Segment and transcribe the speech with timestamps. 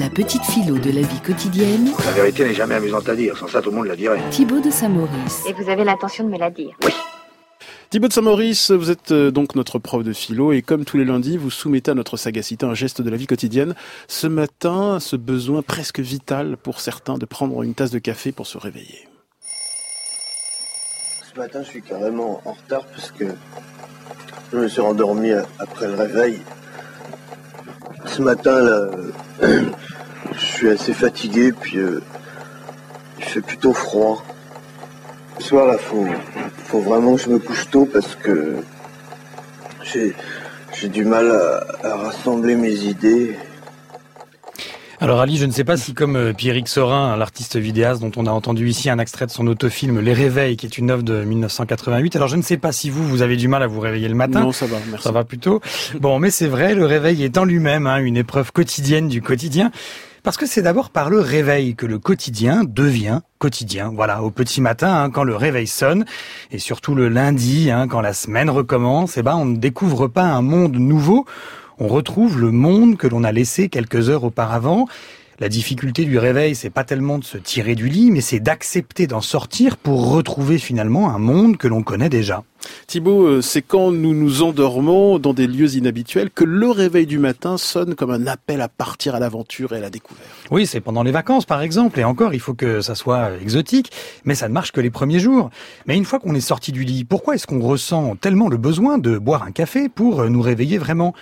[0.00, 1.90] La petite philo de la vie quotidienne.
[2.04, 4.20] La vérité n'est jamais amusante à dire, sans ça tout le monde la dirait.
[4.30, 5.44] Thibaut de Saint-Maurice.
[5.48, 6.92] Et vous avez l'intention de me la dire Oui.
[7.88, 11.04] Thibaut de Saint-Maurice, vous êtes euh, donc notre prof de philo et comme tous les
[11.04, 13.74] lundis, vous soumettez à notre sagacité un geste de la vie quotidienne.
[14.08, 18.46] Ce matin, ce besoin presque vital pour certains de prendre une tasse de café pour
[18.46, 19.08] se réveiller.
[21.32, 23.26] Ce matin, je suis carrément en retard parce que
[24.52, 26.40] je me suis rendormi après le réveil.
[28.04, 28.90] Ce matin, là,
[30.56, 32.00] suis assez fatigué, puis euh,
[33.18, 34.24] il fait plutôt froid.
[35.38, 36.06] Ce soir, là, faut,
[36.64, 38.56] faut vraiment que je me couche tôt parce que
[39.82, 40.14] j'ai,
[40.72, 43.36] j'ai du mal à, à rassembler mes idées.
[44.98, 48.26] Alors Ali, je ne sais pas si comme euh, Pierrick Sorin, l'artiste vidéaste dont on
[48.26, 51.22] a entendu ici un extrait de son autofilm Les Réveils, qui est une œuvre de
[51.22, 52.16] 1988.
[52.16, 54.14] Alors je ne sais pas si vous, vous avez du mal à vous réveiller le
[54.14, 54.40] matin.
[54.40, 55.04] Non, ça va, merci.
[55.04, 55.60] Ça va plutôt.
[56.00, 59.70] Bon, mais c'est vrai, le réveil est en lui-même hein, une épreuve quotidienne du quotidien.
[60.26, 63.92] Parce que c'est d'abord par le réveil que le quotidien devient quotidien.
[63.94, 66.04] Voilà, au petit matin, hein, quand le réveil sonne,
[66.50, 70.24] et surtout le lundi, hein, quand la semaine recommence, eh ben on ne découvre pas
[70.24, 71.26] un monde nouveau
[71.78, 74.86] on retrouve le monde que l'on a laissé quelques heures auparavant.
[75.38, 79.06] La difficulté du réveil, c'est pas tellement de se tirer du lit, mais c'est d'accepter
[79.06, 82.42] d'en sortir pour retrouver finalement un monde que l'on connaît déjà.
[82.86, 87.18] Thibaut, euh, c'est quand nous nous endormons dans des lieux inhabituels que le réveil du
[87.18, 90.28] matin sonne comme un appel à partir à l'aventure et à la découverte.
[90.50, 93.92] Oui, c'est pendant les vacances par exemple, et encore il faut que ça soit exotique,
[94.24, 95.50] mais ça ne marche que les premiers jours.
[95.86, 98.98] Mais une fois qu'on est sorti du lit, pourquoi est-ce qu'on ressent tellement le besoin
[98.98, 101.14] de boire un café pour nous réveiller vraiment?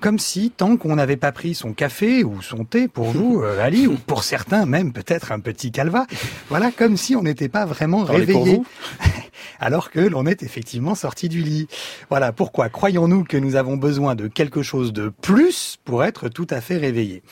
[0.00, 3.62] Comme si, tant qu'on n'avait pas pris son café ou son thé pour vous, euh,
[3.62, 6.06] Ali, ou pour certains même peut-être un petit calva,
[6.48, 8.62] voilà, comme si on n'était pas vraiment réveillé,
[9.60, 11.68] alors que l'on est effectivement sorti du lit.
[12.08, 16.46] Voilà, pourquoi croyons-nous que nous avons besoin de quelque chose de plus pour être tout
[16.50, 17.22] à fait réveillé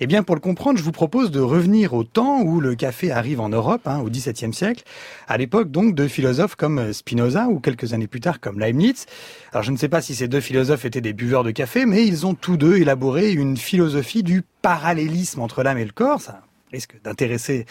[0.00, 3.10] Eh bien, pour le comprendre, je vous propose de revenir au temps où le café
[3.10, 4.84] arrive en Europe, hein, au XVIIe siècle,
[5.26, 9.06] à l'époque donc de philosophes comme Spinoza ou quelques années plus tard comme Leibniz.
[9.52, 12.06] Alors, je ne sais pas si ces deux philosophes étaient des buveurs de café, mais
[12.06, 16.20] ils ont tous deux élaboré une philosophie du parallélisme entre l'âme et le corps.
[16.20, 16.42] Ça
[16.72, 17.66] risque d'intéresser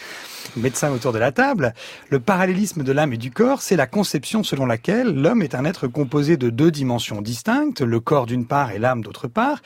[0.56, 1.74] les médecins autour de la table.
[2.10, 5.64] Le parallélisme de l'âme et du corps, c'est la conception selon laquelle l'homme est un
[5.64, 9.60] être composé de deux dimensions distinctes, le corps d'une part et l'âme d'autre part.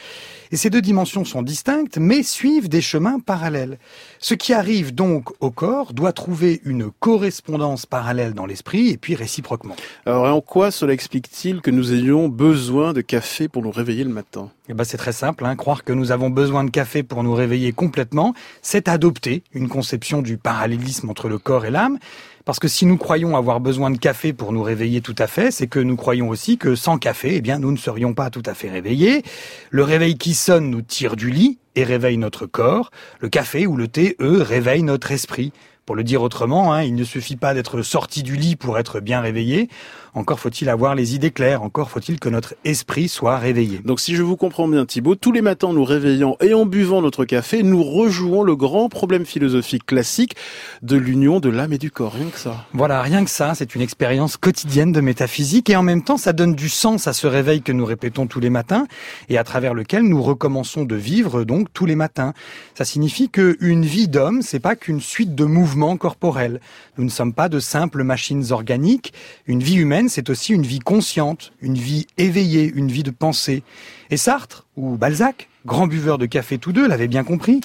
[0.50, 3.78] Et ces deux dimensions sont distinctes, mais suivent des chemins parallèles.
[4.18, 9.14] Ce qui arrive donc au corps doit trouver une correspondance parallèle dans l'esprit et puis
[9.14, 9.76] réciproquement.
[10.04, 14.10] Alors, en quoi cela explique-t-il que nous ayons besoin de café pour nous réveiller le
[14.10, 14.50] matin?
[14.68, 15.44] Eh ben, c'est très simple.
[15.44, 15.56] Hein.
[15.56, 19.21] Croire que nous avons besoin de café pour nous réveiller complètement, c'est adopter
[19.52, 21.98] une conception du parallélisme entre le corps et l'âme.
[22.44, 25.52] Parce que si nous croyons avoir besoin de café pour nous réveiller tout à fait,
[25.52, 28.42] c'est que nous croyons aussi que sans café, eh bien, nous ne serions pas tout
[28.46, 29.22] à fait réveillés.
[29.70, 32.90] Le réveil qui sonne nous tire du lit et réveille notre corps.
[33.20, 35.52] Le café ou le thé, eux, réveillent notre esprit.
[35.84, 39.00] Pour le dire autrement, hein, il ne suffit pas d'être sorti du lit pour être
[39.00, 39.68] bien réveillé.
[40.14, 43.80] Encore faut-il avoir les idées claires, encore faut-il que notre esprit soit réveillé.
[43.84, 47.02] Donc si je vous comprends bien Thibaut, tous les matins nous réveillons et en buvant
[47.02, 50.36] notre café, nous rejouons le grand problème philosophique classique
[50.82, 52.66] de l'union de l'âme et du corps, rien que ça.
[52.74, 56.32] Voilà, rien que ça, c'est une expérience quotidienne de métaphysique et en même temps ça
[56.32, 58.86] donne du sens à ce réveil que nous répétons tous les matins
[59.30, 62.34] et à travers lequel nous recommençons de vivre donc tous les matins.
[62.74, 66.60] Ça signifie que une vie d'homme, c'est pas qu'une suite de mouvements corporels.
[66.98, 69.12] Nous ne sommes pas de simples machines organiques,
[69.46, 73.62] une vie humaine c'est aussi une vie consciente, une vie éveillée, une vie de pensée.
[74.10, 77.60] Et Sartre, ou Balzac, grand buveur de café tous deux, l'avait bien compris.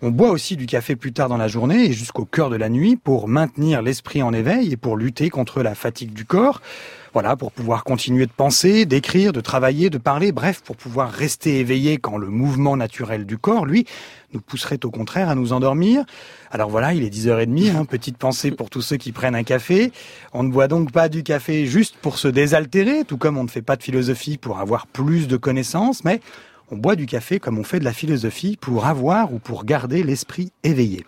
[0.00, 2.68] On boit aussi du café plus tard dans la journée et jusqu'au cœur de la
[2.68, 6.60] nuit pour maintenir l'esprit en éveil et pour lutter contre la fatigue du corps.
[7.14, 11.58] Voilà, pour pouvoir continuer de penser, d'écrire, de travailler, de parler, bref, pour pouvoir rester
[11.58, 13.86] éveillé quand le mouvement naturel du corps, lui,
[14.34, 16.04] nous pousserait au contraire à nous endormir.
[16.50, 19.90] Alors voilà, il est 10h30, hein, petite pensée pour tous ceux qui prennent un café.
[20.32, 23.48] On ne boit donc pas du café juste pour se désaltérer, tout comme on ne
[23.48, 26.20] fait pas de philosophie pour avoir plus de connaissances, mais
[26.70, 30.02] on boit du café comme on fait de la philosophie pour avoir ou pour garder
[30.02, 31.06] l'esprit éveillé.